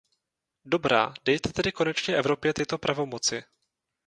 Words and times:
Dobrá, 0.65 1.13
dejte 1.25 1.53
tedy 1.53 1.71
konečně 1.71 2.15
Evropě 2.15 2.53
tyto 2.53 2.77
pravomoci! 2.77 3.43